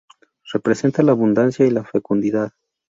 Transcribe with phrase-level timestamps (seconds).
[0.51, 2.53] Representa la abundancia y la fecundidad.